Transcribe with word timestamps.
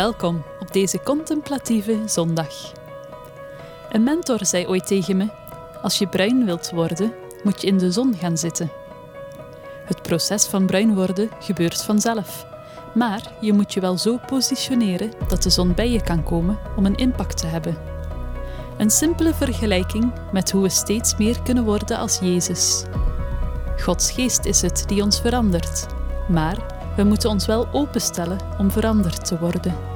Welkom 0.00 0.44
op 0.60 0.72
deze 0.72 1.00
contemplatieve 1.02 2.02
zondag. 2.06 2.72
Een 3.90 4.02
mentor 4.02 4.46
zei 4.46 4.66
ooit 4.66 4.86
tegen 4.86 5.16
me: 5.16 5.28
Als 5.82 5.98
je 5.98 6.08
bruin 6.08 6.44
wilt 6.44 6.70
worden, 6.70 7.12
moet 7.42 7.60
je 7.60 7.66
in 7.66 7.78
de 7.78 7.92
zon 7.92 8.14
gaan 8.14 8.38
zitten. 8.38 8.70
Het 9.84 10.02
proces 10.02 10.46
van 10.46 10.66
bruin 10.66 10.94
worden 10.94 11.30
gebeurt 11.40 11.82
vanzelf, 11.82 12.46
maar 12.94 13.32
je 13.40 13.52
moet 13.52 13.72
je 13.72 13.80
wel 13.80 13.98
zo 13.98 14.18
positioneren 14.26 15.12
dat 15.28 15.42
de 15.42 15.50
zon 15.50 15.74
bij 15.74 15.90
je 15.90 16.02
kan 16.02 16.22
komen 16.22 16.58
om 16.76 16.86
een 16.86 16.96
impact 16.96 17.36
te 17.36 17.46
hebben. 17.46 17.78
Een 18.78 18.90
simpele 18.90 19.34
vergelijking 19.34 20.12
met 20.32 20.50
hoe 20.50 20.62
we 20.62 20.68
steeds 20.68 21.16
meer 21.16 21.42
kunnen 21.42 21.64
worden 21.64 21.98
als 21.98 22.18
Jezus. 22.18 22.84
Gods 23.76 24.10
geest 24.10 24.44
is 24.44 24.62
het 24.62 24.84
die 24.86 25.02
ons 25.02 25.20
verandert, 25.20 25.86
maar 26.28 26.56
we 26.96 27.04
moeten 27.04 27.30
ons 27.30 27.46
wel 27.46 27.68
openstellen 27.72 28.38
om 28.58 28.70
veranderd 28.70 29.24
te 29.24 29.38
worden. 29.38 29.89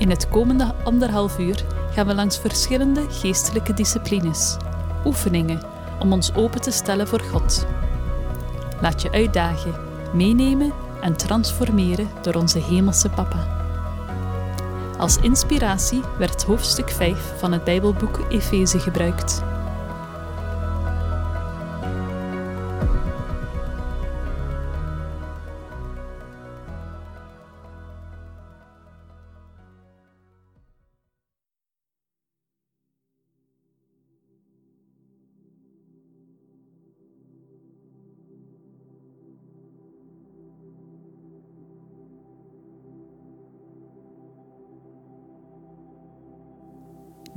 In 0.00 0.10
het 0.10 0.28
komende 0.28 0.74
anderhalf 0.84 1.38
uur 1.38 1.64
gaan 1.90 2.06
we 2.06 2.14
langs 2.14 2.38
verschillende 2.38 3.06
geestelijke 3.10 3.74
disciplines, 3.74 4.56
oefeningen 5.04 5.62
om 5.98 6.12
ons 6.12 6.34
open 6.34 6.60
te 6.60 6.70
stellen 6.70 7.08
voor 7.08 7.20
God. 7.20 7.66
Laat 8.80 9.02
je 9.02 9.10
uitdagen, 9.10 9.74
meenemen 10.12 10.72
en 11.00 11.16
transformeren 11.16 12.08
door 12.22 12.34
onze 12.34 12.58
Hemelse 12.58 13.08
Papa. 13.08 13.46
Als 14.98 15.16
inspiratie 15.16 16.00
werd 16.18 16.44
hoofdstuk 16.44 16.90
5 16.90 17.32
van 17.36 17.52
het 17.52 17.64
Bijbelboek 17.64 18.20
Efeze 18.28 18.78
gebruikt. 18.78 19.42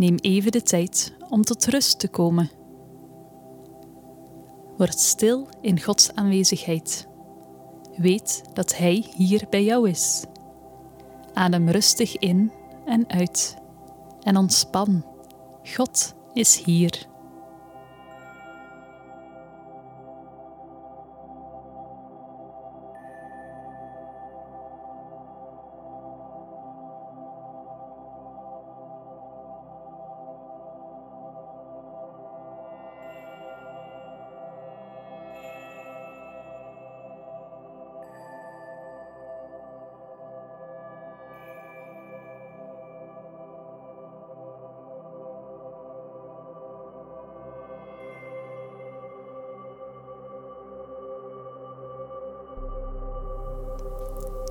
Neem 0.04 0.18
even 0.22 0.52
de 0.52 0.62
tijd 0.62 1.14
om 1.30 1.42
tot 1.42 1.66
rust 1.66 2.00
te 2.00 2.08
komen. 2.08 2.52
Word 4.78 5.00
stil 5.00 5.48
in 5.62 5.82
Gods 5.82 6.16
aanwezigheid. 6.16 7.08
Weet 7.96 8.44
dat 8.54 8.78
Hij 8.78 9.06
hier 9.16 9.46
bij 9.50 9.64
jou 9.64 9.90
is. 9.90 10.24
Adem 11.34 11.70
rustig 11.70 12.18
in 12.18 12.52
en 12.86 13.10
uit 13.10 13.58
en 14.22 14.38
ontspan. 14.38 15.06
God 15.76 16.14
is 16.34 16.64
hier. 16.64 17.08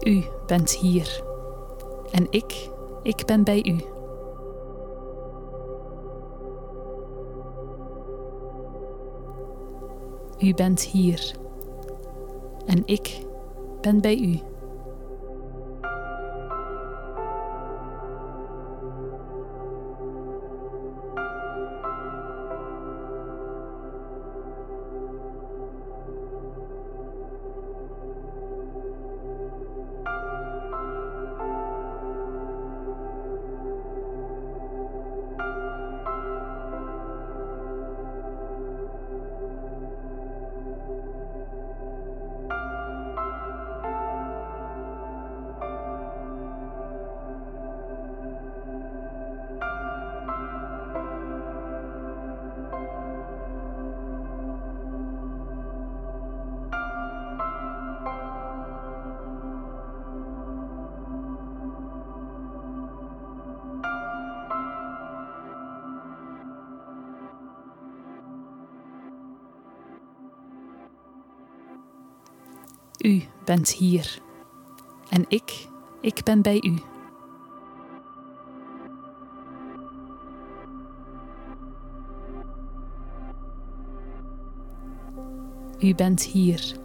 U 0.05 0.23
bent 0.47 0.71
hier. 0.71 1.23
En 2.11 2.27
ik, 2.31 2.69
ik 3.03 3.27
ben 3.27 3.45
bij 3.45 3.65
u. 3.65 3.81
U 10.39 10.55
bent 10.55 10.83
hier. 10.83 11.35
En 12.67 12.83
ik 12.85 13.21
ben 13.81 14.01
bij 14.01 14.19
u. 14.19 14.41
bent 73.53 73.71
hier. 73.71 74.19
En 75.09 75.25
ik, 75.29 75.69
ik 76.01 76.23
ben 76.25 76.43
bij 76.43 76.61
u. 76.63 76.79
U 85.79 85.95
bent 85.95 86.23
hier. 86.23 86.77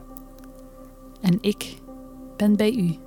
En 1.22 1.38
ik 1.42 1.78
ben 2.38 2.56
bij 2.56 2.74
u. 2.74 3.07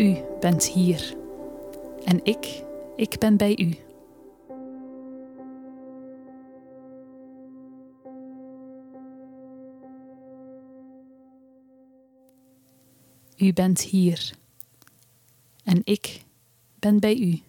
U 0.00 0.16
bent 0.40 0.68
hier. 0.68 1.16
En 2.04 2.24
ik, 2.24 2.64
ik 2.96 3.18
ben 3.18 3.36
bij 3.36 3.56
u. 3.58 3.76
U 13.36 13.52
bent 13.52 13.80
hier. 13.80 14.32
En 15.64 15.80
ik 15.84 16.22
ben 16.78 17.00
bij 17.00 17.16
u. 17.16 17.40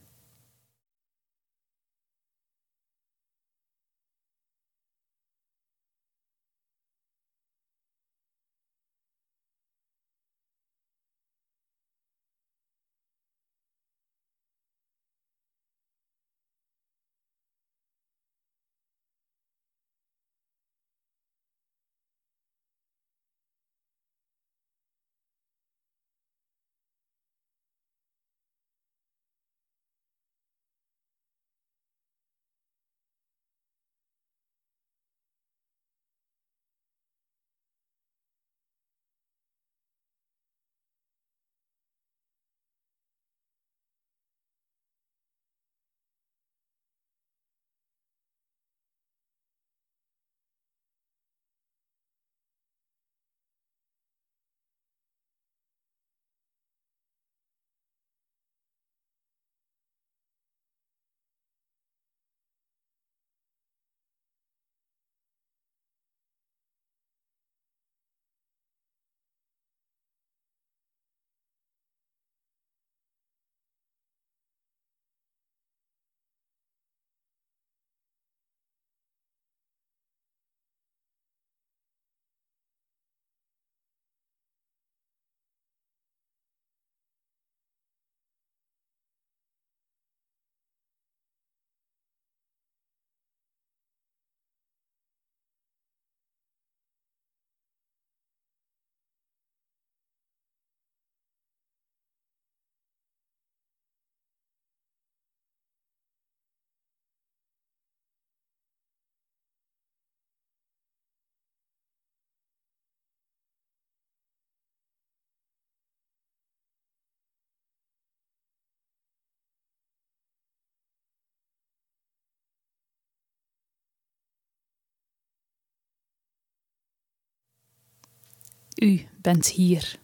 U 128.83 129.07
bent 129.21 129.47
hier. 129.47 129.99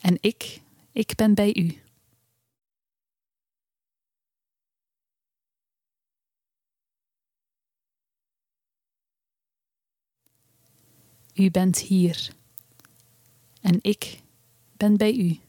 En 0.00 0.18
ik, 0.20 0.60
ik 0.92 1.14
ben 1.14 1.34
bij 1.34 1.54
u. 1.54 1.80
U 11.34 11.50
bent 11.50 11.78
hier. 11.78 12.34
En 13.60 13.78
ik 13.82 14.20
ben 14.76 14.96
bij 14.96 15.14
u. 15.14 15.45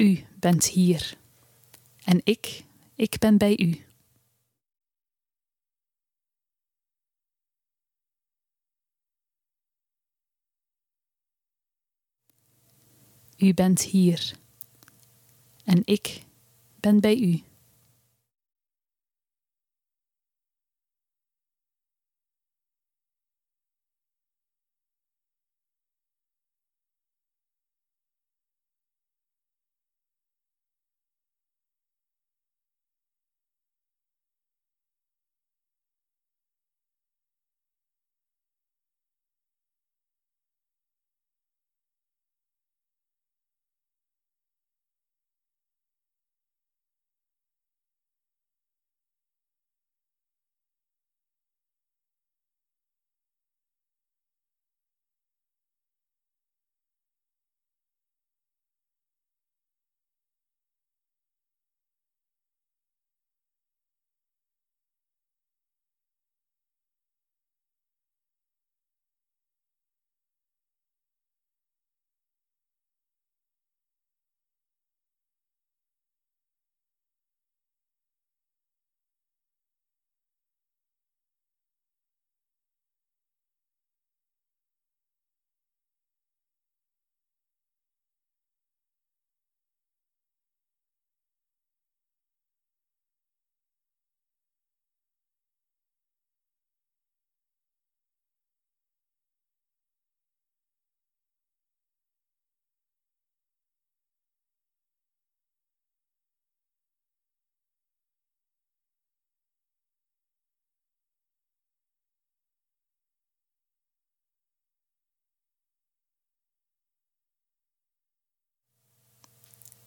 U 0.00 0.24
bent 0.38 0.66
hier. 0.66 1.16
En 2.04 2.20
ik, 2.24 2.64
ik 2.94 3.18
ben 3.18 3.38
bij 3.38 3.58
u. 3.58 3.84
U 13.36 13.54
bent 13.54 13.82
hier. 13.82 14.36
En 15.64 15.82
ik 15.84 16.22
ben 16.80 17.00
bij 17.00 17.18
u. 17.18 17.42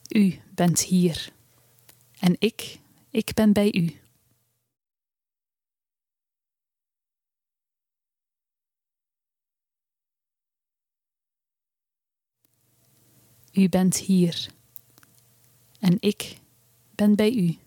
U 0.08 0.40
bent 0.56 0.82
hier. 0.82 1.32
En 2.20 2.36
ik, 2.40 2.80
ik 3.10 3.34
ben 3.34 3.54
bij 3.54 3.74
u. 3.74 3.96
U 13.52 13.70
bent 13.70 13.98
hier. 13.98 14.50
En 15.80 15.98
ik 16.00 16.38
ben 16.96 17.16
bij 17.16 17.34
u. 17.34 17.58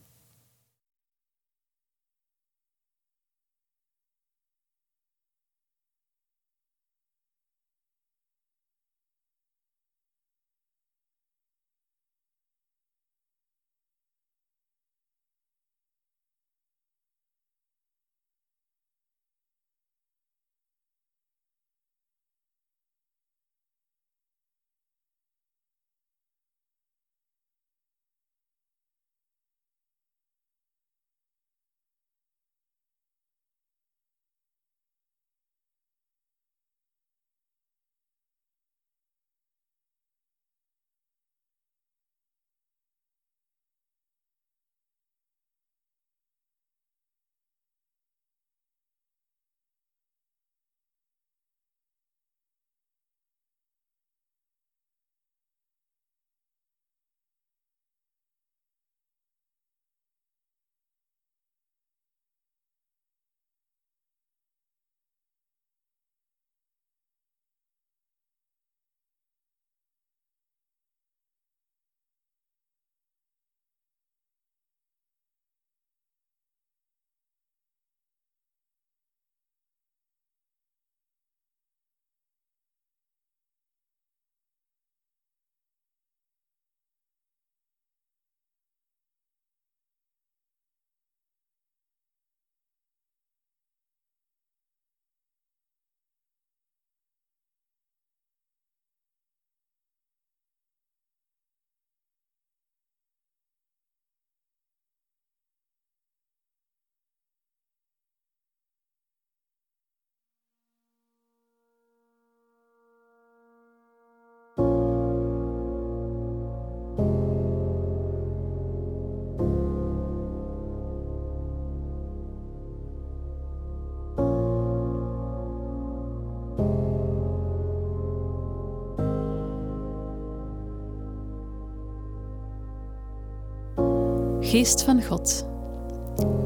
Geest 134.50 134.83
van 134.83 135.02
God, 135.02 135.47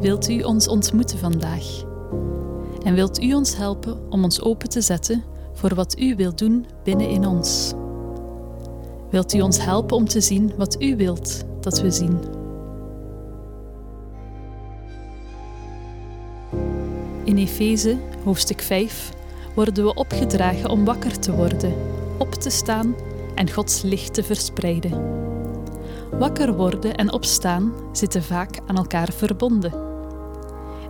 wilt 0.00 0.28
u 0.28 0.42
ons 0.42 0.68
ontmoeten 0.68 1.18
vandaag? 1.18 1.84
En 2.82 2.94
wilt 2.94 3.22
u 3.22 3.34
ons 3.34 3.56
helpen 3.56 4.10
om 4.10 4.24
ons 4.24 4.42
open 4.42 4.68
te 4.68 4.80
zetten 4.80 5.24
voor 5.52 5.74
wat 5.74 5.98
u 5.98 6.16
wilt 6.16 6.38
doen 6.38 6.66
binnen 6.82 7.08
in 7.08 7.26
ons? 7.26 7.72
Wilt 9.10 9.34
u 9.34 9.40
ons 9.40 9.64
helpen 9.64 9.96
om 9.96 10.08
te 10.08 10.20
zien 10.20 10.52
wat 10.56 10.82
u 10.82 10.96
wilt 10.96 11.44
dat 11.60 11.80
we 11.80 11.90
zien? 11.90 12.18
In 17.24 17.36
Efeze, 17.36 17.96
hoofdstuk 18.24 18.60
5, 18.60 19.12
worden 19.54 19.84
we 19.84 19.94
opgedragen 19.94 20.70
om 20.70 20.84
wakker 20.84 21.18
te 21.18 21.32
worden, 21.32 21.74
op 22.18 22.34
te 22.34 22.50
staan 22.50 22.94
en 23.34 23.52
Gods 23.52 23.82
licht 23.82 24.14
te 24.14 24.22
verspreiden. 24.22 25.23
Wakker 26.18 26.54
worden 26.54 26.94
en 26.94 27.12
opstaan 27.12 27.72
zitten 27.92 28.22
vaak 28.22 28.58
aan 28.66 28.76
elkaar 28.76 29.12
verbonden. 29.12 29.72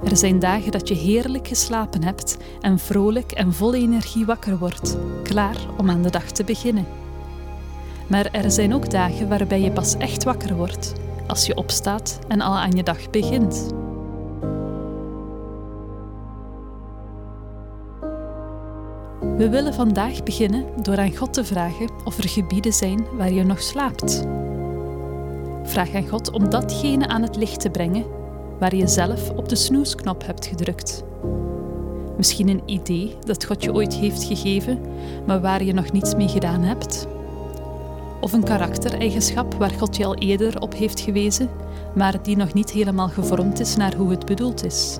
Er 0.04 0.16
zijn 0.16 0.38
dagen 0.38 0.72
dat 0.72 0.88
je 0.88 0.94
heerlijk 0.94 1.48
geslapen 1.48 2.04
hebt 2.04 2.36
en 2.60 2.78
vrolijk 2.78 3.32
en 3.32 3.52
vol 3.52 3.74
energie 3.74 4.26
wakker 4.26 4.58
wordt, 4.58 4.96
klaar 5.22 5.56
om 5.76 5.90
aan 5.90 6.02
de 6.02 6.10
dag 6.10 6.24
te 6.24 6.44
beginnen. 6.44 6.86
Maar 8.06 8.26
er 8.26 8.50
zijn 8.50 8.74
ook 8.74 8.90
dagen 8.90 9.28
waarbij 9.28 9.60
je 9.60 9.70
pas 9.70 9.96
echt 9.96 10.24
wakker 10.24 10.56
wordt, 10.56 10.92
als 11.26 11.46
je 11.46 11.56
opstaat 11.56 12.18
en 12.28 12.40
al 12.40 12.56
aan 12.56 12.72
je 12.72 12.82
dag 12.82 13.10
begint. 13.10 13.72
We 19.36 19.48
willen 19.48 19.74
vandaag 19.74 20.22
beginnen 20.22 20.64
door 20.82 20.98
aan 20.98 21.16
God 21.16 21.32
te 21.32 21.44
vragen 21.44 21.90
of 22.04 22.18
er 22.18 22.28
gebieden 22.28 22.72
zijn 22.72 23.06
waar 23.16 23.32
je 23.32 23.44
nog 23.44 23.62
slaapt. 23.62 24.24
Vraag 25.64 25.94
aan 25.94 26.08
God 26.08 26.30
om 26.30 26.50
datgene 26.50 27.06
aan 27.06 27.22
het 27.22 27.36
licht 27.36 27.60
te 27.60 27.70
brengen 27.70 28.04
waar 28.58 28.74
je 28.74 28.86
zelf 28.86 29.30
op 29.30 29.48
de 29.48 29.56
snoesknop 29.56 30.26
hebt 30.26 30.46
gedrukt. 30.46 31.04
Misschien 32.16 32.48
een 32.48 32.62
idee 32.66 33.16
dat 33.20 33.44
God 33.44 33.62
je 33.62 33.72
ooit 33.72 33.94
heeft 33.94 34.24
gegeven, 34.24 34.80
maar 35.26 35.40
waar 35.40 35.64
je 35.64 35.72
nog 35.72 35.92
niets 35.92 36.14
mee 36.14 36.28
gedaan 36.28 36.62
hebt. 36.62 37.06
Of 38.20 38.32
een 38.32 38.44
karaktereigenschap 38.44 39.54
waar 39.54 39.70
God 39.70 39.96
je 39.96 40.04
al 40.04 40.14
eerder 40.14 40.60
op 40.60 40.74
heeft 40.74 41.00
gewezen, 41.00 41.48
maar 41.94 42.22
die 42.22 42.36
nog 42.36 42.52
niet 42.52 42.70
helemaal 42.70 43.08
gevormd 43.08 43.60
is 43.60 43.76
naar 43.76 43.94
hoe 43.94 44.10
het 44.10 44.26
bedoeld 44.26 44.64
is. 44.64 44.98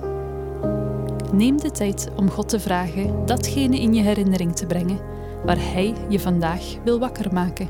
Neem 1.31 1.61
de 1.61 1.71
tijd 1.71 2.09
om 2.15 2.29
God 2.29 2.49
te 2.49 2.59
vragen 2.59 3.25
datgene 3.25 3.79
in 3.79 3.93
je 3.93 4.01
herinnering 4.01 4.55
te 4.55 4.65
brengen 4.65 4.99
waar 5.45 5.59
Hij 5.59 5.93
je 6.09 6.19
vandaag 6.19 6.63
wil 6.83 6.99
wakker 6.99 7.33
maken. 7.33 7.67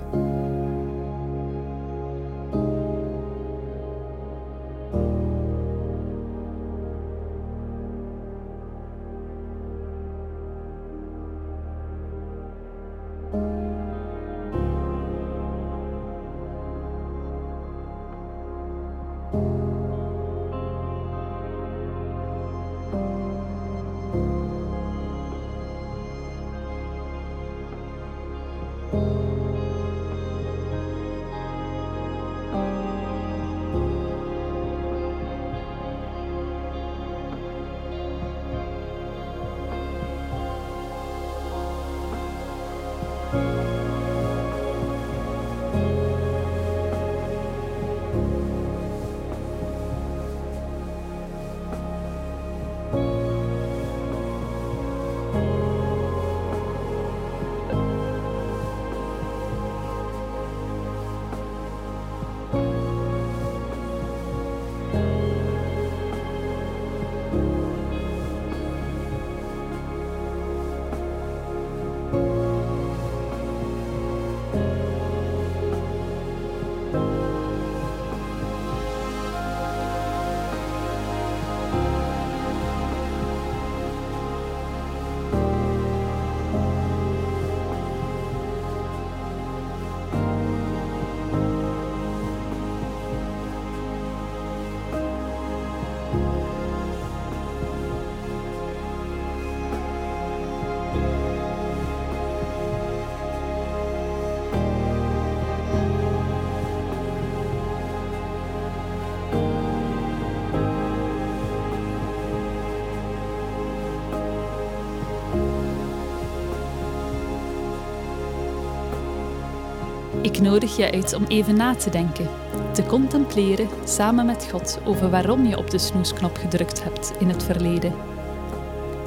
Ik 120.25 120.39
nodig 120.39 120.77
je 120.77 120.91
uit 120.91 121.13
om 121.13 121.23
even 121.27 121.55
na 121.55 121.75
te 121.75 121.89
denken, 121.89 122.29
te 122.73 122.85
contempleren 122.85 123.69
samen 123.83 124.25
met 124.25 124.47
God 124.51 124.79
over 124.85 125.09
waarom 125.09 125.45
je 125.45 125.57
op 125.57 125.69
de 125.69 125.77
snoesknop 125.77 126.37
gedrukt 126.37 126.83
hebt 126.83 127.13
in 127.19 127.29
het 127.29 127.43
verleden. 127.43 127.93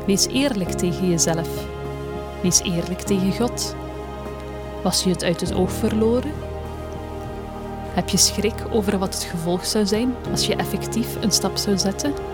Wees 0.07 0.27
eerlijk 0.27 0.71
tegen 0.71 1.09
jezelf. 1.09 1.67
Wees 2.43 2.63
eerlijk 2.63 3.01
tegen 3.01 3.33
God. 3.33 3.77
Was 4.83 5.03
je 5.03 5.11
het 5.11 5.25
uit 5.25 5.41
het 5.41 5.55
oog 5.55 5.73
verloren? 5.73 6.33
Heb 7.95 8.09
je 8.09 8.17
schrik 8.17 8.65
over 8.71 8.99
wat 8.99 9.15
het 9.15 9.25
gevolg 9.25 9.67
zou 9.67 9.87
zijn 9.87 10.15
als 10.31 10.47
je 10.47 10.57
effectief 10.57 11.23
een 11.23 11.33
stap 11.33 11.57
zou 11.57 11.79
zetten? 11.79 12.28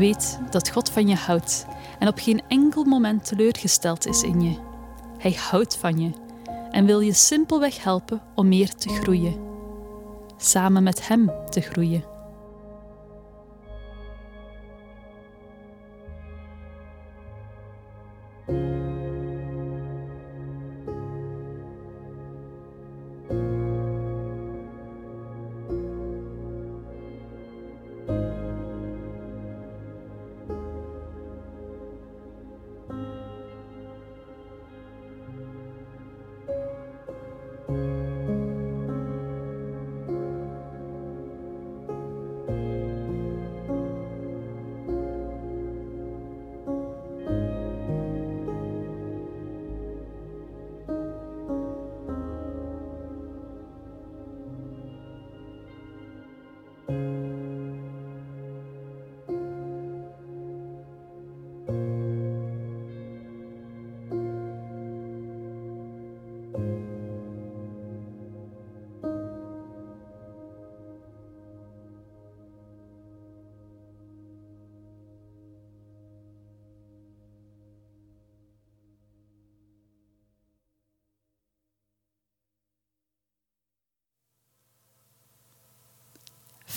Weet 0.00 0.38
dat 0.50 0.70
God 0.70 0.90
van 0.90 1.08
je 1.08 1.14
houdt 1.14 1.66
en 1.98 2.08
op 2.08 2.18
geen 2.18 2.42
enkel 2.48 2.84
moment 2.84 3.24
teleurgesteld 3.24 4.06
is 4.06 4.22
in 4.22 4.40
je. 4.40 4.56
Hij 5.18 5.32
houdt 5.32 5.76
van 5.76 6.00
je 6.00 6.10
en 6.70 6.86
wil 6.86 7.00
je 7.00 7.12
simpelweg 7.12 7.82
helpen 7.82 8.22
om 8.34 8.48
meer 8.48 8.74
te 8.74 8.88
groeien. 8.88 9.34
Samen 10.36 10.82
met 10.82 11.08
Hem 11.08 11.30
te 11.48 11.60
groeien. 11.60 12.04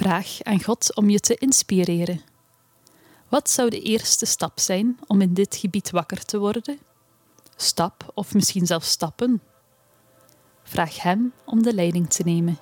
Vraag 0.03 0.41
aan 0.41 0.63
God 0.63 0.95
om 0.95 1.09
je 1.09 1.19
te 1.19 1.35
inspireren. 1.35 2.21
Wat 3.29 3.49
zou 3.49 3.69
de 3.69 3.81
eerste 3.81 4.25
stap 4.25 4.59
zijn 4.59 4.99
om 5.07 5.21
in 5.21 5.33
dit 5.33 5.55
gebied 5.55 5.91
wakker 5.91 6.25
te 6.25 6.37
worden? 6.37 6.79
Stap 7.55 8.11
of 8.13 8.33
misschien 8.33 8.65
zelfs 8.65 8.89
stappen? 8.89 9.41
Vraag 10.63 11.01
Hem 11.01 11.33
om 11.45 11.63
de 11.63 11.73
leiding 11.73 12.09
te 12.09 12.23
nemen. 12.23 12.57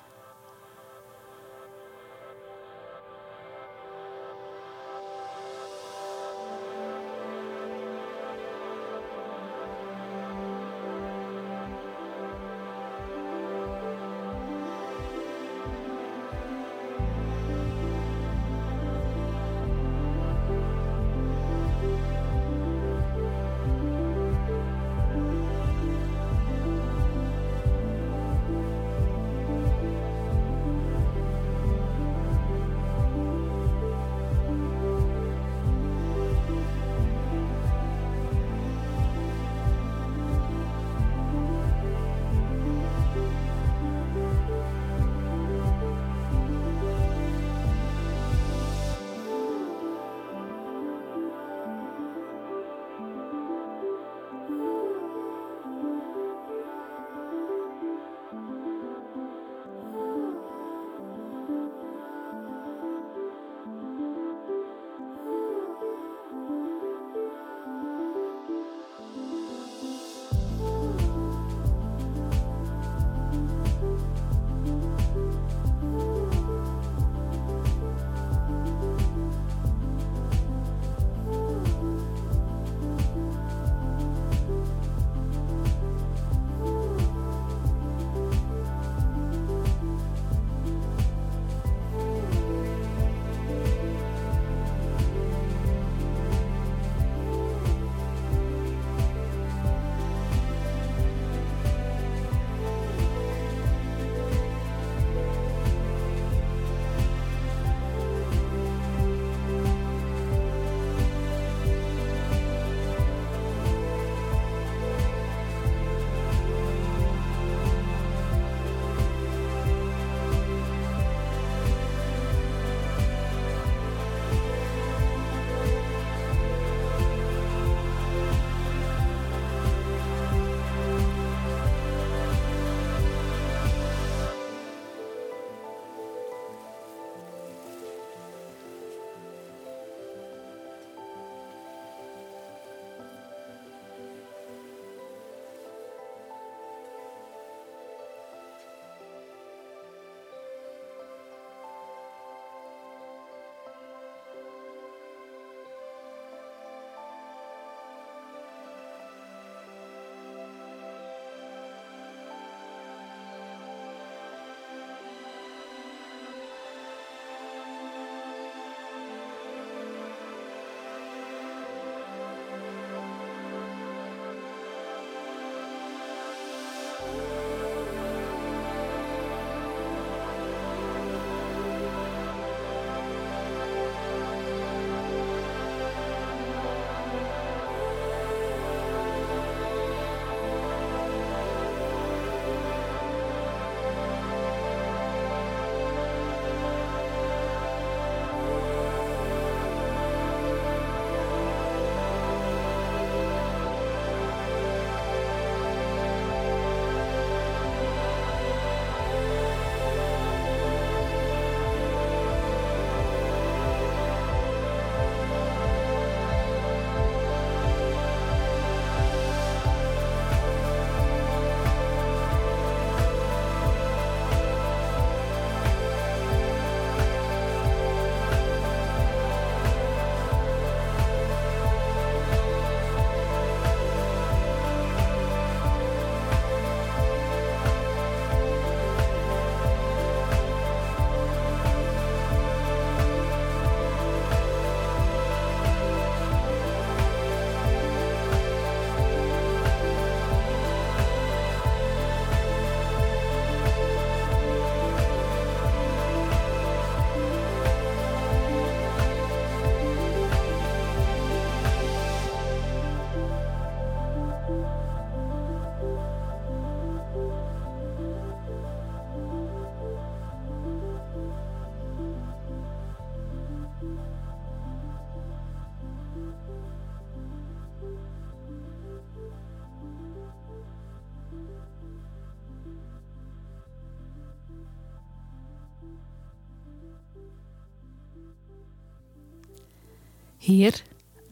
Heer, 290.52 290.82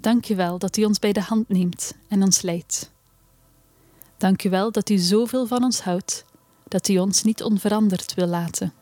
dank 0.01 0.29
u 0.29 0.37
wel 0.37 0.59
dat 0.59 0.77
u 0.77 0.85
ons 0.85 0.99
bij 0.99 1.13
de 1.13 1.21
hand 1.21 1.49
neemt 1.49 1.95
en 2.09 2.23
ons 2.23 2.43
leidt. 2.43 2.91
Dank 4.17 4.45
u 4.45 4.51
wel 4.51 4.73
dat 4.73 4.91
u 4.91 4.97
zoveel 4.97 5.47
van 5.47 5.65
ons 5.65 5.81
houdt, 5.81 6.25
dat 6.69 6.89
u 6.89 6.99
ons 6.99 7.23
niet 7.23 7.43
onveranderd 7.43 8.15
wil 8.15 8.27
laten. 8.27 8.73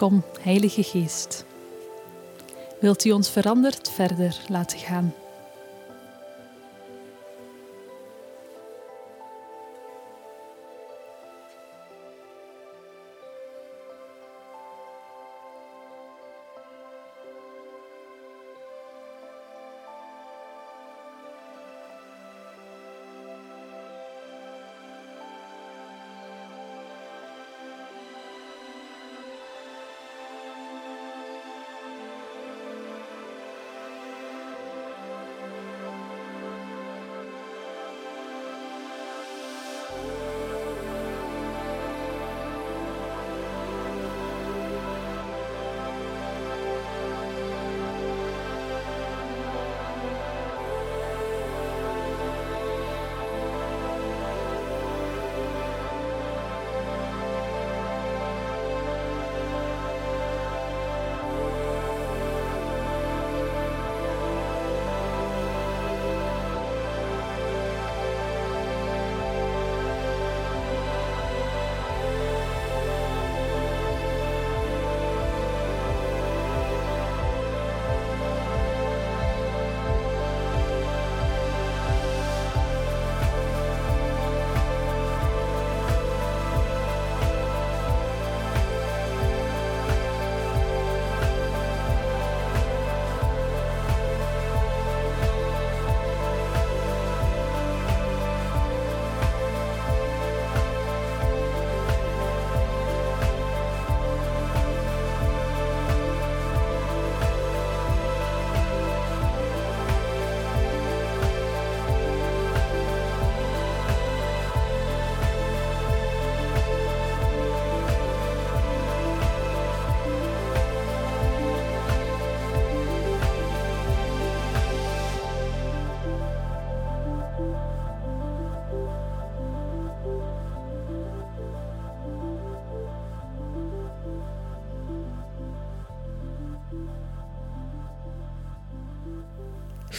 Kom, 0.00 0.22
Heilige 0.42 0.82
Geest. 0.82 1.44
Wilt 2.80 3.04
u 3.04 3.10
ons 3.10 3.30
veranderd 3.30 3.90
verder 3.90 4.40
laten 4.48 4.78
gaan? 4.78 5.14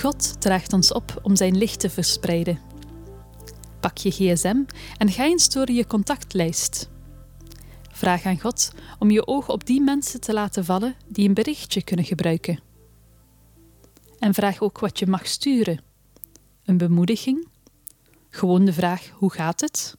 God 0.01 0.41
draagt 0.41 0.73
ons 0.73 0.93
op 0.93 1.19
om 1.21 1.35
zijn 1.35 1.57
licht 1.57 1.79
te 1.79 1.89
verspreiden. 1.89 2.59
Pak 3.79 3.97
je 3.97 4.11
gsm 4.11 4.63
en 4.97 5.09
ga 5.09 5.23
eens 5.23 5.49
door 5.49 5.71
je 5.71 5.87
contactlijst. 5.87 6.89
Vraag 7.91 8.25
aan 8.25 8.39
God 8.39 8.71
om 8.99 9.11
je 9.11 9.27
oog 9.27 9.49
op 9.49 9.65
die 9.65 9.81
mensen 9.81 10.21
te 10.21 10.33
laten 10.33 10.65
vallen 10.65 10.95
die 11.07 11.27
een 11.27 11.33
berichtje 11.33 11.83
kunnen 11.83 12.05
gebruiken. 12.05 12.59
En 14.19 14.33
vraag 14.33 14.61
ook 14.61 14.79
wat 14.79 14.99
je 14.99 15.07
mag 15.07 15.27
sturen. 15.27 15.81
Een 16.65 16.77
bemoediging? 16.77 17.47
Gewoon 18.29 18.65
de 18.65 18.73
vraag: 18.73 19.09
hoe 19.09 19.31
gaat 19.31 19.61
het? 19.61 19.97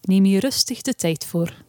Neem 0.00 0.24
hier 0.24 0.40
rustig 0.40 0.82
de 0.82 0.94
tijd 0.94 1.26
voor. 1.26 1.64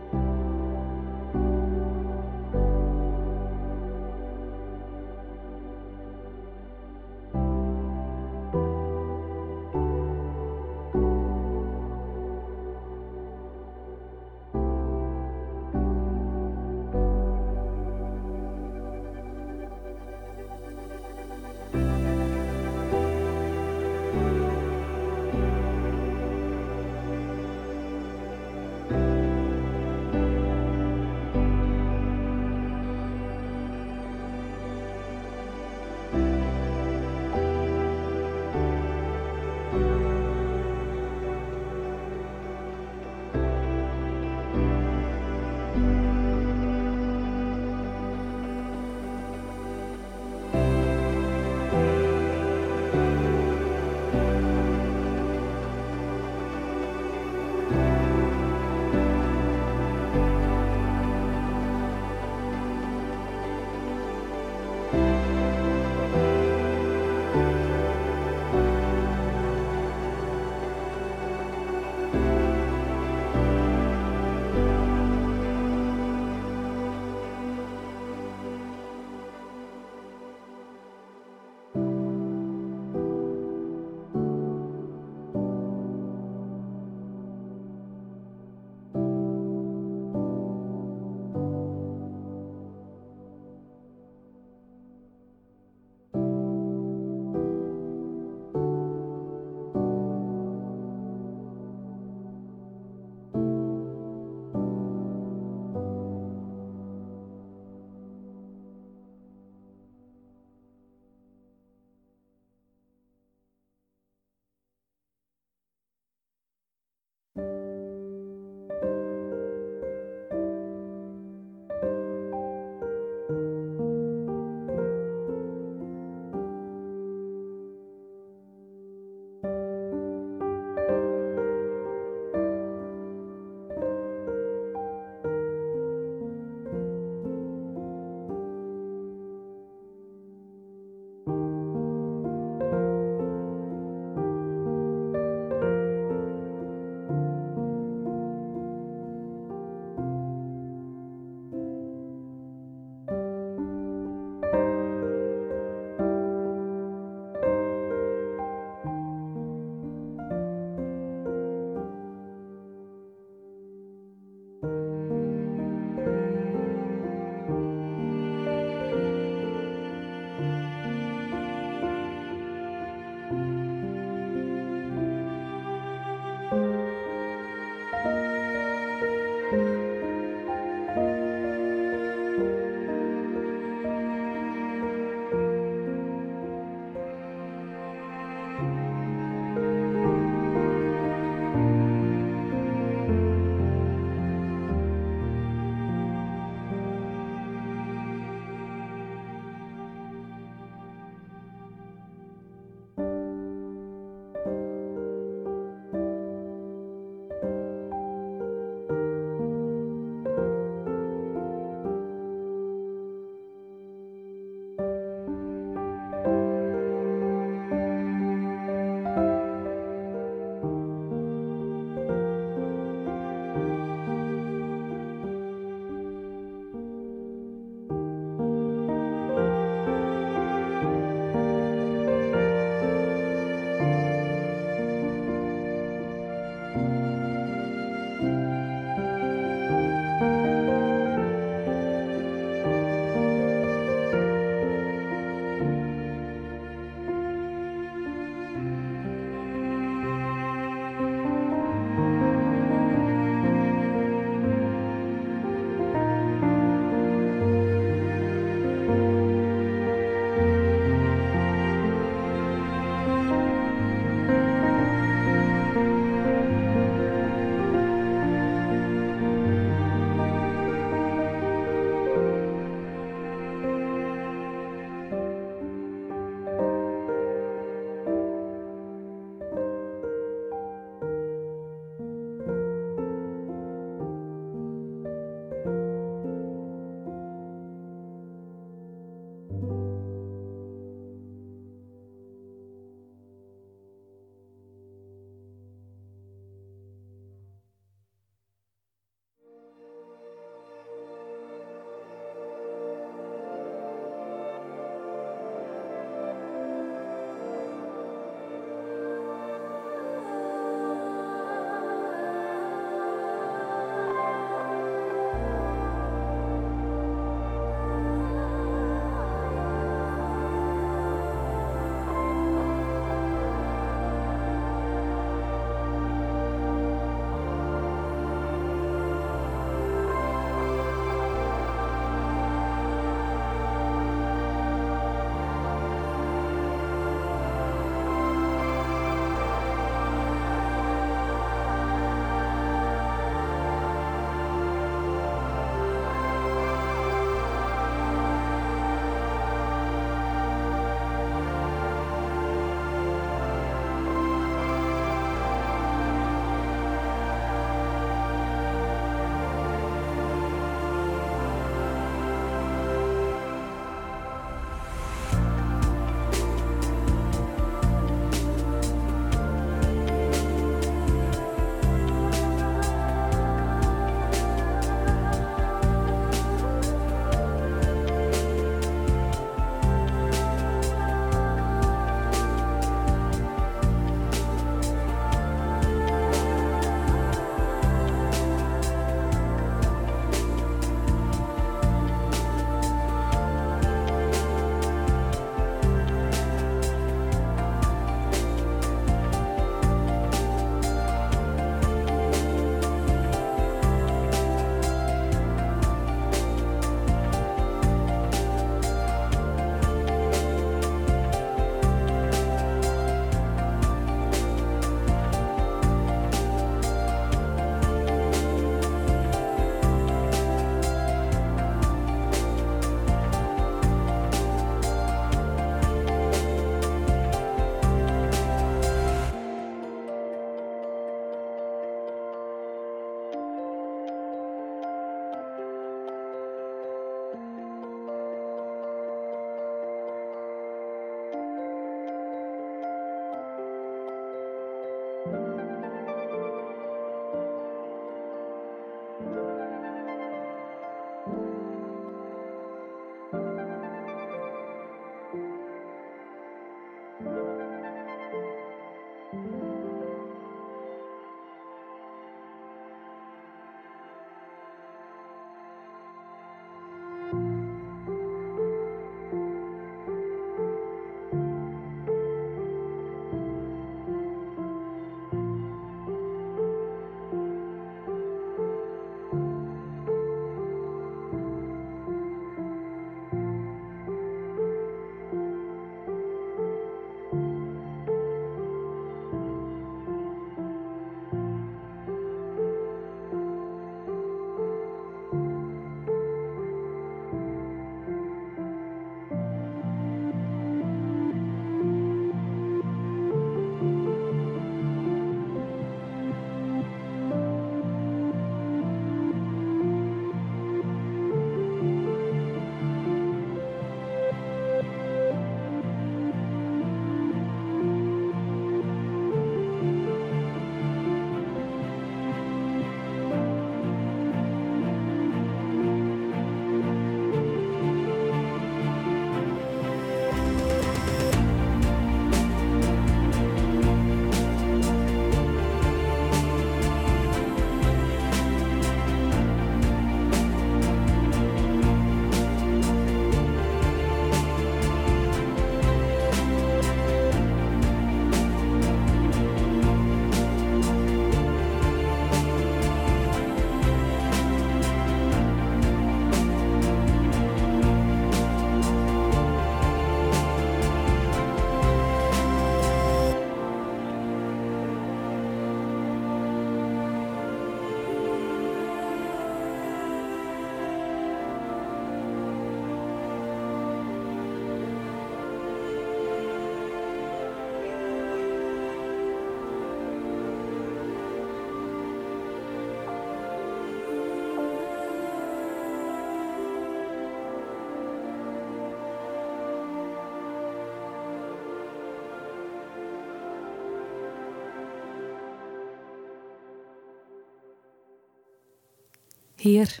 Heer, 599.60 600.00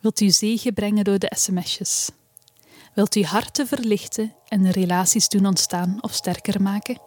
wilt 0.00 0.20
u 0.20 0.30
zegen 0.30 0.74
brengen 0.74 1.04
door 1.04 1.18
de 1.18 1.32
sms'jes? 1.36 2.10
Wilt 2.94 3.16
u 3.16 3.22
harten 3.22 3.66
verlichten 3.66 4.34
en 4.48 4.70
relaties 4.70 5.28
doen 5.28 5.46
ontstaan 5.46 5.98
of 6.00 6.12
sterker 6.12 6.62
maken? 6.62 7.00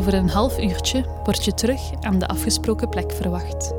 Over 0.00 0.14
een 0.14 0.28
half 0.28 0.58
uurtje 0.58 1.04
word 1.24 1.44
je 1.44 1.54
terug 1.54 1.80
aan 2.00 2.18
de 2.18 2.28
afgesproken 2.28 2.88
plek 2.88 3.12
verwacht. 3.12 3.74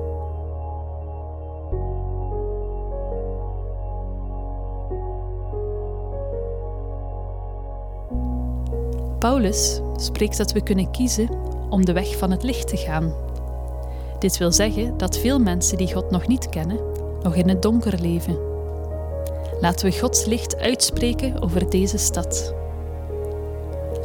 Paulus 9.20 9.82
spreekt 9.96 10.38
dat 10.38 10.52
we 10.52 10.64
kunnen 10.64 10.92
kiezen 10.92 11.30
om 11.70 11.86
de 11.86 11.94
weg 11.94 12.18
van 12.18 12.32
het 12.32 12.44
licht 12.44 12.68
te 12.68 12.78
gaan. 12.78 13.14
Dit 14.20 14.38
wil 14.38 14.52
zeggen 14.52 14.98
dat 14.98 15.18
veel 15.18 15.40
mensen 15.40 15.78
die 15.78 15.94
God 15.94 16.12
nog 16.12 16.28
niet 16.28 16.50
kennen, 16.50 16.80
nog 17.24 17.36
in 17.36 17.50
het 17.50 17.62
donker 17.62 18.02
leven. 18.02 18.38
Laten 19.60 19.90
we 19.90 20.00
Gods 20.00 20.26
licht 20.26 20.58
uitspreken 20.58 21.42
over 21.42 21.70
deze 21.70 21.98
stad. 21.98 22.61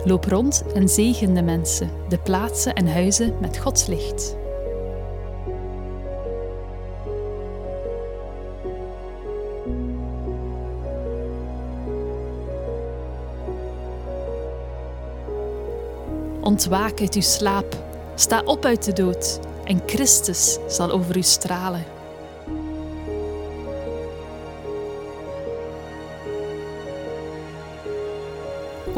Loop 0.07 0.25
rond 0.25 0.65
en 0.75 0.89
zegen 0.89 1.35
de 1.35 1.43
mensen, 1.43 1.91
de 2.09 2.19
plaatsen 2.19 2.75
en 2.75 2.93
huizen 2.93 3.35
met 3.41 3.59
Gods 3.59 3.87
licht. 3.87 4.37
Ontwaak 16.41 17.01
uit 17.01 17.15
uw 17.15 17.21
slaap, 17.21 17.77
sta 18.15 18.43
op 18.45 18.65
uit 18.65 18.85
de 18.85 18.93
dood 18.93 19.41
en 19.65 19.83
Christus 19.87 20.59
zal 20.69 20.91
over 20.91 21.17
u 21.17 21.23
stralen. 21.23 21.96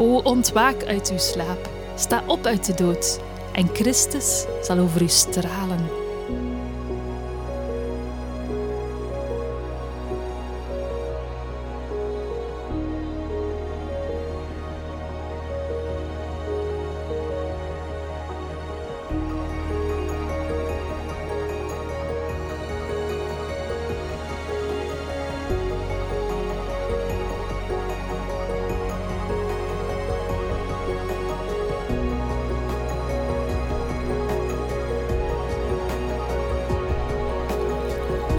O 0.09 0.21
ontwaak 0.23 0.83
uit 0.83 1.11
uw 1.11 1.17
slaap, 1.17 1.69
sta 1.95 2.23
op 2.27 2.45
uit 2.45 2.65
de 2.65 2.73
dood 2.73 3.19
en 3.53 3.69
Christus 3.73 4.45
zal 4.61 4.77
over 4.77 5.01
u 5.01 5.07
stralen. 5.07 5.88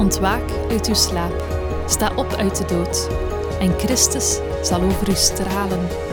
Ontwaak 0.01 0.51
uit 0.71 0.87
uw 0.87 0.95
slaap, 0.95 1.45
sta 1.87 2.13
op 2.17 2.33
uit 2.33 2.57
de 2.57 2.65
dood 2.65 3.09
en 3.59 3.79
Christus 3.79 4.39
zal 4.63 4.83
over 4.83 5.09
u 5.09 5.15
stralen. 5.15 6.10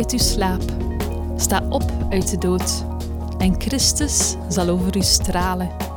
Uit 0.00 0.12
uw 0.12 0.18
slaap, 0.18 0.62
sta 1.36 1.62
op 1.68 1.82
uit 2.10 2.30
de 2.30 2.38
dood, 2.38 2.84
en 3.38 3.60
Christus 3.60 4.36
zal 4.48 4.68
over 4.68 4.96
u 4.96 5.02
stralen. 5.02 5.89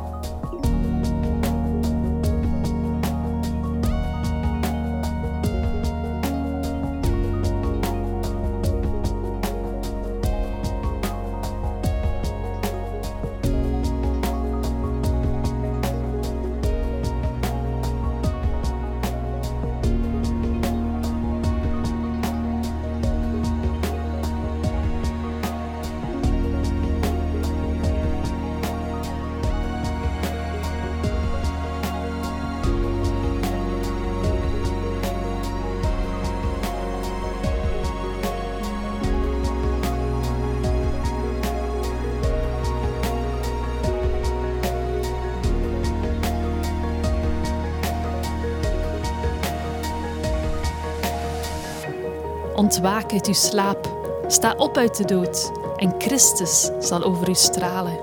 Uit 53.14 53.28
uw 53.28 53.34
slaap, 53.34 53.90
sta 54.28 54.54
op 54.58 54.78
uit 54.78 54.98
de 54.98 55.06
dood, 55.06 55.52
en 55.76 55.94
Christus 55.98 56.70
zal 56.80 57.04
over 57.04 57.30
u 57.30 57.34
stralen. 57.34 57.98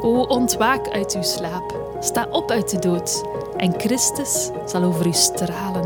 O, 0.00 0.22
ontwaak 0.28 0.88
uit 0.88 1.14
uw 1.14 1.22
slaap, 1.22 1.96
sta 2.00 2.26
op 2.30 2.50
uit 2.50 2.70
de 2.70 2.78
dood, 2.78 3.24
en 3.56 3.80
Christus 3.80 4.50
zal 4.64 4.82
over 4.82 5.06
u 5.06 5.12
stralen. 5.12 5.83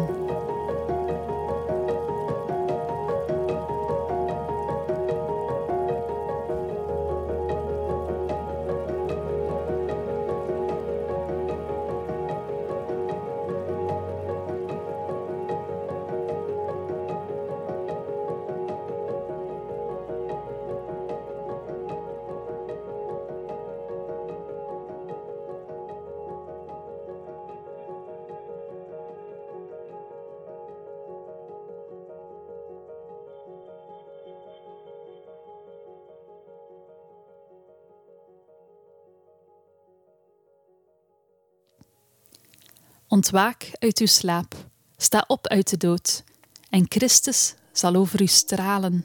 Ontwaak 43.19 43.71
uit 43.79 43.99
uw 43.99 44.07
slaap, 44.07 44.55
sta 44.97 45.25
op 45.27 45.47
uit 45.47 45.71
de 45.71 45.77
dood, 45.77 46.25
en 46.71 46.87
Christus 46.89 47.55
zal 47.73 47.95
over 47.95 48.23
u 48.23 48.27
stralen. 48.27 49.05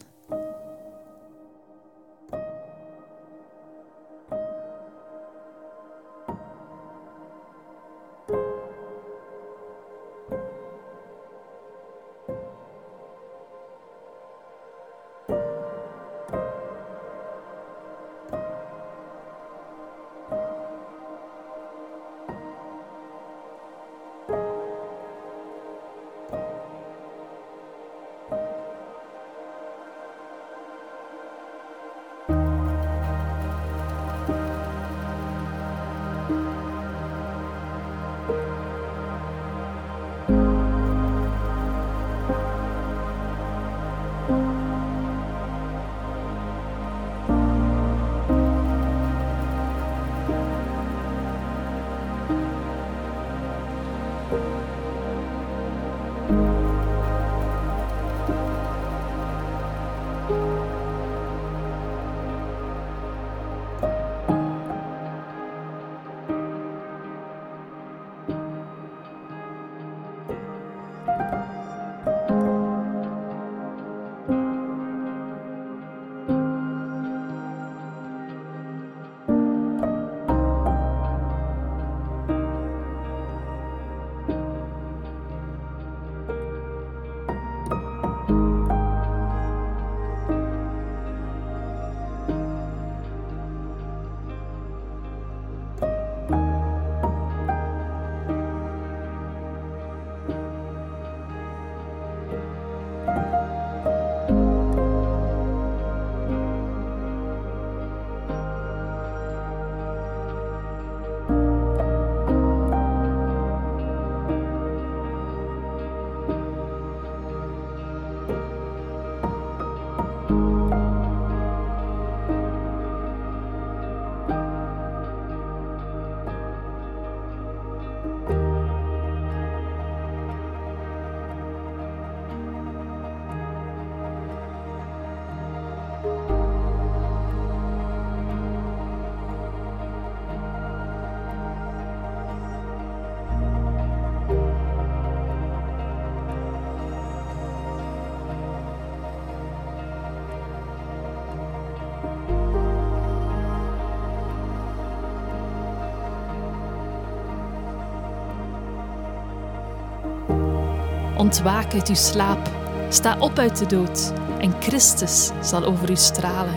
Ontwaak 161.34 161.74
uit 161.74 161.88
uw 161.88 161.96
slaap, 161.96 162.50
sta 162.90 163.16
op 163.20 163.38
uit 163.38 163.58
de 163.58 163.66
dood 163.66 164.14
en 164.40 164.54
Christus 164.60 165.32
zal 165.42 165.64
over 165.64 165.90
u 165.90 165.96
stralen. 165.96 166.56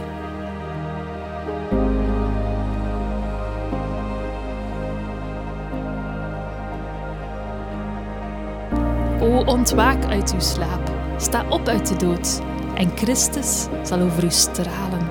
O 9.20 9.44
ontwaak 9.44 10.04
uit 10.04 10.32
uw 10.32 10.40
slaap, 10.40 10.90
sta 11.16 11.44
op 11.48 11.68
uit 11.68 11.88
de 11.88 11.96
dood 11.96 12.42
en 12.74 12.90
Christus 12.96 13.66
zal 13.82 14.00
over 14.00 14.24
u 14.24 14.30
stralen. 14.30 15.05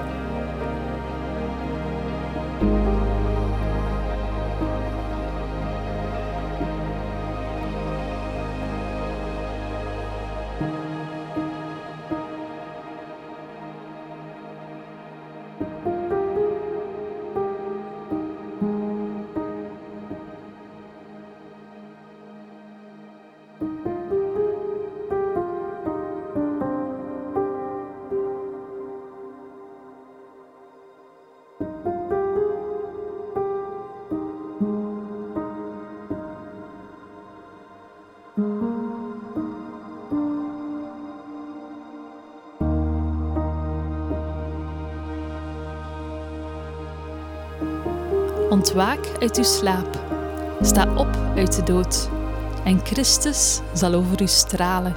Ontwaak 48.56 49.08
uit 49.20 49.38
uw 49.38 49.44
slaap, 49.44 50.00
sta 50.62 50.96
op 50.96 51.08
uit 51.36 51.56
de 51.56 51.64
dood, 51.64 52.10
en 52.64 52.80
Christus 52.80 53.62
zal 53.74 53.94
over 53.94 54.22
u 54.22 54.28
stralen. 54.28 54.96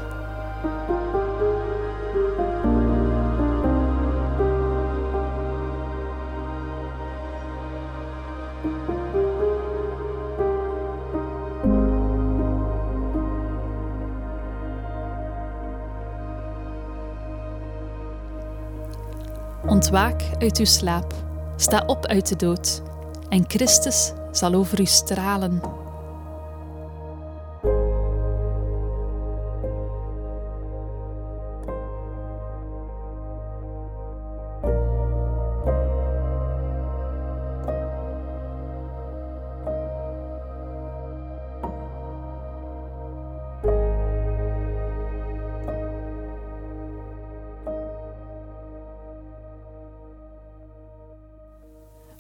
Ontwaak 19.66 20.22
uit 20.38 20.59
uw 20.59 20.64
slaap, 20.64 21.12
sta 21.56 21.82
op 21.86 22.06
uit 22.06 22.28
de 22.28 22.36
dood, 22.36 22.82
en 23.29 23.45
Christus 23.49 24.12
zal 24.33 24.55
over 24.55 24.81
u 24.81 24.87
stralen. 24.87 25.78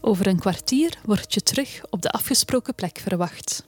Over 0.08 0.26
een 0.26 0.38
kwartier 0.38 0.98
word 1.04 1.34
je 1.34 1.42
terug 1.42 1.82
op 1.90 2.02
de 2.02 2.10
afgesproken 2.10 2.74
plek 2.74 2.98
verwacht. 2.98 3.66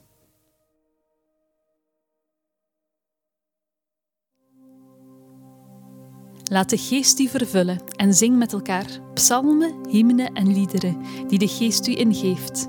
Laat 6.43 6.69
de 6.69 6.77
geest 6.77 7.19
u 7.19 7.27
vervullen 7.27 7.79
en 7.95 8.13
zing 8.13 8.37
met 8.37 8.53
elkaar 8.53 8.99
psalmen, 9.13 9.89
hymnen 9.89 10.33
en 10.33 10.53
liederen 10.53 11.05
die 11.27 11.39
de 11.39 11.47
geest 11.47 11.87
u 11.87 11.95
ingeeft. 11.95 12.67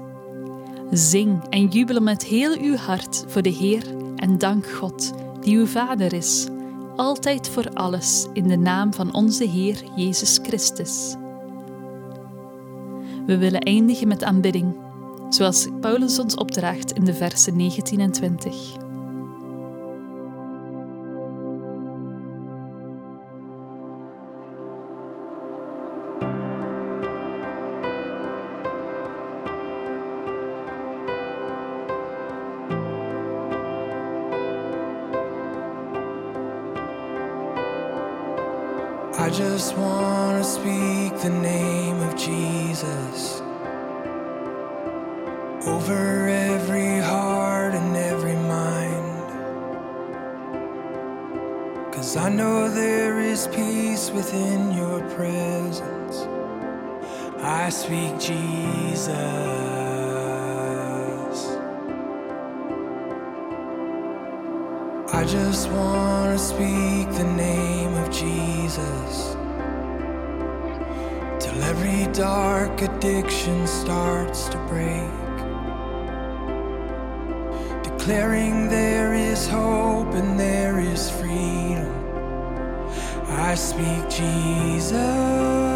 Zing 0.90 1.48
en 1.48 1.66
jubel 1.66 2.00
met 2.00 2.24
heel 2.24 2.58
uw 2.58 2.76
hart 2.76 3.24
voor 3.26 3.42
de 3.42 3.50
Heer 3.50 3.84
en 4.16 4.38
dank 4.38 4.70
God, 4.70 5.12
die 5.40 5.56
uw 5.56 5.66
Vader 5.66 6.12
is, 6.12 6.46
altijd 6.96 7.48
voor 7.48 7.70
alles 7.72 8.26
in 8.32 8.48
de 8.48 8.56
naam 8.56 8.94
van 8.94 9.14
onze 9.14 9.44
Heer 9.44 9.82
Jezus 9.96 10.38
Christus. 10.42 11.14
We 13.26 13.38
willen 13.38 13.60
eindigen 13.60 14.08
met 14.08 14.24
aanbidding, 14.24 14.74
zoals 15.28 15.68
Paulus 15.80 16.18
ons 16.18 16.34
opdraagt 16.34 16.92
in 16.92 17.04
de 17.04 17.14
versen 17.14 17.56
19 17.56 18.00
en 18.00 18.12
20. 18.12 18.80
I 39.22 39.28
just 39.28 39.76
want 39.76 40.42
to 40.42 40.50
speak 40.50 41.20
the 41.20 41.30
name 41.30 41.91
Jesus 42.16 43.40
over 45.66 46.28
every 46.28 46.98
heart 46.98 47.74
and 47.74 47.96
every 47.96 48.34
mind. 48.34 49.52
Cause 51.92 52.16
I 52.16 52.28
know 52.28 52.68
there 52.68 53.20
is 53.20 53.48
peace 53.48 54.10
within 54.10 54.72
your 54.72 55.00
presence. 55.10 56.26
I 57.38 57.70
speak 57.70 58.18
Jesus. 58.18 59.08
I 65.12 65.24
just 65.24 65.68
want 65.70 66.38
to 66.38 66.44
speak 66.44 67.10
the 67.16 67.32
name 67.36 67.94
of 67.94 68.10
Jesus 68.10 69.36
till 71.52 71.62
every 71.64 72.10
dark 72.12 72.80
addiction 72.82 73.66
starts 73.66 74.48
to 74.48 74.58
break. 74.68 75.10
Declaring 77.82 78.68
there 78.68 79.12
is 79.12 79.46
hope 79.48 80.14
and 80.14 80.38
there 80.38 80.80
is 80.80 81.10
freedom. 81.10 81.92
I 83.28 83.54
speak 83.54 84.08
Jesus. 84.08 85.71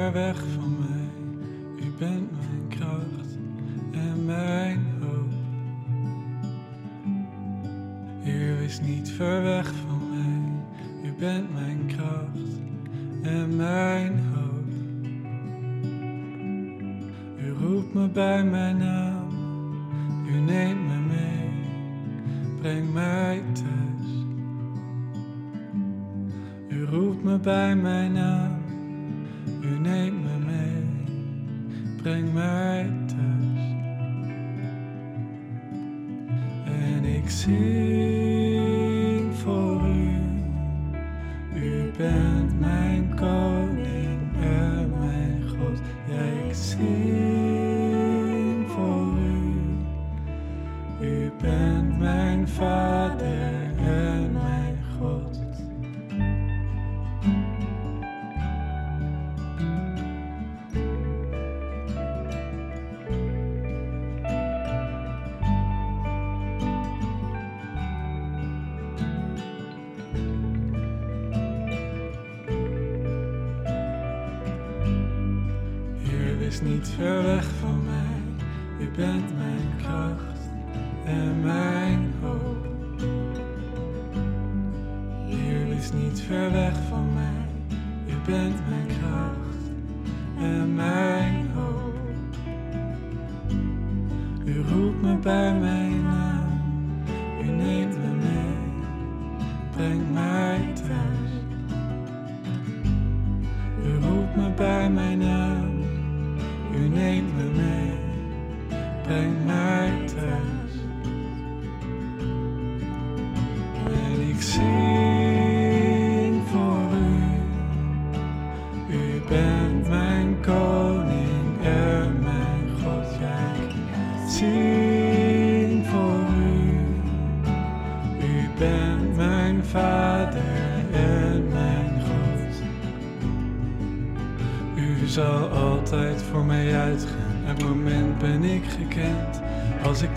Ver 0.00 0.12
weg 0.12 0.36
van 0.54 0.76
mij. 0.78 1.86
U 1.86 1.92
bent 1.98 2.30
mijn 2.30 2.68
kracht 2.68 3.38
en 3.90 4.24
mijn 4.24 4.86
hoop. 5.00 5.32
U 8.24 8.62
is 8.64 8.80
niet 8.80 9.10
ver 9.10 9.42
weg 9.42 9.66
van 9.66 10.00
mij. 10.10 11.10
U 11.10 11.14
bent 11.18 11.52
mijn 11.52 11.86
kracht 11.86 12.60
en 13.22 13.56
mijn 13.56 14.18
hoop. 14.34 14.68
U 17.38 17.52
roept 17.52 17.94
me 17.94 18.08
bij 18.08 18.44
mijn 18.44 18.76
naam. 18.76 19.28
U 20.26 20.40
neemt 20.40 20.86
me 20.86 20.98
mee. 21.08 21.50
Breng 22.60 22.92
mij 22.92 23.42
thuis. 23.52 24.08
U 26.68 26.84
roept 26.84 27.22
me 27.22 27.38
bij 27.38 27.76
mijn 27.76 28.09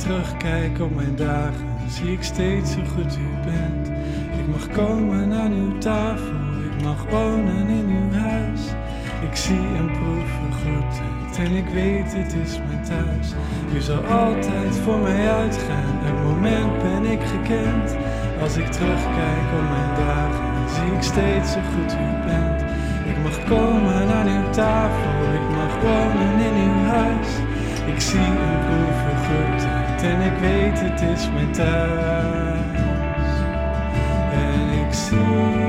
terugkijk 0.03 0.79
op 0.79 0.95
mijn 0.95 1.15
dagen, 1.15 1.67
zie 1.87 2.11
ik 2.11 2.23
steeds 2.23 2.75
hoe 2.75 2.85
goed 2.85 3.17
u 3.17 3.27
bent. 3.45 3.87
Ik 4.39 4.47
mag 4.47 4.67
komen 4.69 5.33
aan 5.33 5.51
uw 5.51 5.77
tafel, 5.77 6.41
ik 6.71 6.83
mag 6.83 7.05
wonen 7.09 7.67
in 7.67 7.87
uw 7.99 8.19
huis. 8.19 8.61
Ik 9.29 9.35
zie 9.35 9.67
en 9.79 9.91
proef 9.91 10.31
goedheid 10.63 11.37
en 11.37 11.51
ik 11.55 11.67
weet 11.67 12.13
het 12.13 12.33
is 12.43 12.59
mijn 12.67 12.83
thuis. 12.83 13.27
U 13.75 13.81
zal 13.81 14.03
altijd 14.05 14.75
voor 14.83 14.97
mij 14.97 15.29
uitgaan, 15.29 15.95
het 16.07 16.19
moment 16.29 16.73
ben 16.81 17.11
ik 17.11 17.21
gekend. 17.33 17.95
Als 18.41 18.55
ik 18.57 18.67
terugkijk 18.71 19.47
op 19.59 19.67
mijn 19.75 19.93
dagen, 20.05 20.69
zie 20.75 20.91
ik 20.97 21.03
steeds 21.13 21.53
hoe 21.53 21.67
goed 21.73 21.93
u 21.93 22.09
bent. 22.25 22.61
Ik 23.11 23.17
mag 23.23 23.37
komen 23.43 24.07
aan 24.17 24.27
uw 24.27 24.49
tafel, 24.49 25.17
ik 25.39 25.47
mag 25.59 25.73
wonen 25.81 26.35
in 26.47 26.55
uw 26.67 26.79
huis. 26.97 27.29
Ik 27.93 27.99
zie 28.01 28.31
en 28.49 28.59
proef 28.67 28.92
en 30.03 30.21
ik 30.21 30.39
weet 30.39 30.79
het 30.79 31.01
is 31.01 31.29
mijn 31.31 31.51
thuis. 31.51 32.59
En 34.31 34.69
ik 34.87 34.93
zing 34.93 35.62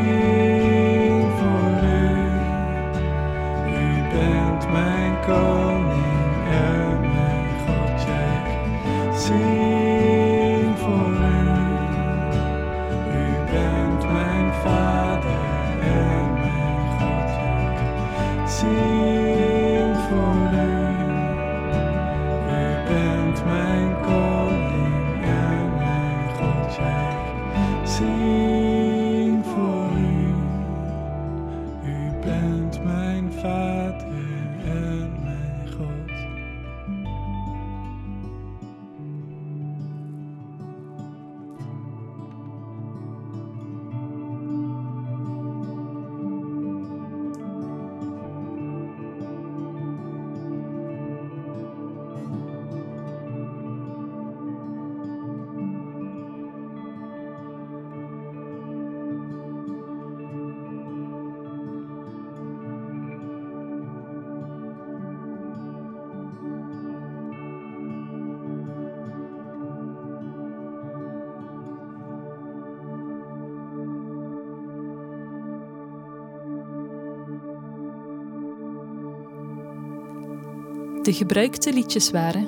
De 81.04 81.12
gebruikte 81.12 81.72
liedjes 81.72 82.10
waren 82.10 82.46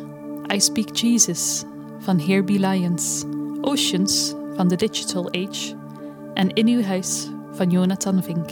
I 0.52 0.60
Speak 0.60 0.96
Jesus 0.96 1.64
van 1.98 2.20
Here 2.20 2.44
Be 2.44 2.52
Lions, 2.52 3.24
Oceans 3.60 4.34
van 4.54 4.68
The 4.68 4.76
Digital 4.76 5.26
Age 5.32 5.74
en 6.34 6.48
In 6.48 6.68
Uw 6.68 6.82
Huis 6.82 7.28
van 7.52 7.70
Jonathan 7.70 8.22
Vink. 8.22 8.50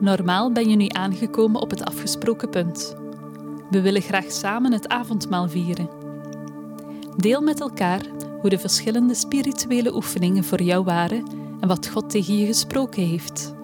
Normaal 0.00 0.52
ben 0.52 0.68
je 0.68 0.76
nu 0.76 0.86
aangekomen 0.88 1.60
op 1.60 1.70
het 1.70 1.84
afgesproken 1.84 2.50
punt. 2.50 2.96
We 3.70 3.80
willen 3.80 4.02
graag 4.02 4.30
samen 4.30 4.72
het 4.72 4.88
avondmaal 4.88 5.48
vieren. 5.48 5.88
Deel 7.16 7.40
met 7.40 7.60
elkaar 7.60 8.02
hoe 8.40 8.50
de 8.50 8.58
verschillende 8.58 9.14
spirituele 9.14 9.94
oefeningen 9.94 10.44
voor 10.44 10.62
jou 10.62 10.84
waren 10.84 11.39
en 11.60 11.68
wat 11.68 11.88
God 11.88 12.10
tegen 12.10 12.36
je 12.36 12.46
gesproken 12.46 13.02
heeft. 13.02 13.54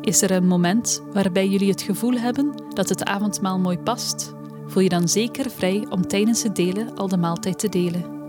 Is 0.00 0.22
er 0.22 0.30
een 0.30 0.46
moment 0.46 1.02
waarbij 1.12 1.48
jullie 1.48 1.70
het 1.70 1.82
gevoel 1.82 2.12
hebben 2.12 2.52
dat 2.68 2.88
het 2.88 3.04
avondmaal 3.04 3.58
mooi 3.58 3.78
past? 3.78 4.34
Voel 4.66 4.82
je 4.82 4.88
dan 4.88 5.08
zeker 5.08 5.50
vrij 5.50 5.86
om 5.88 6.06
tijdens 6.06 6.42
het 6.42 6.56
delen 6.56 6.96
al 6.96 7.08
de 7.08 7.16
maaltijd 7.16 7.58
te 7.58 7.68
delen. 7.68 8.19